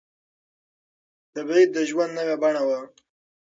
تبعيد 1.35 1.69
د 1.73 1.77
ژوند 1.89 2.11
نوې 2.17 2.35
بڼه 2.41 2.61
وه. 2.67 2.79